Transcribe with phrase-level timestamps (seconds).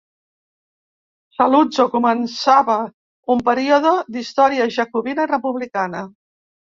[1.39, 2.77] Saluzzo començava
[3.33, 6.03] un període d'història jacobina i republicana.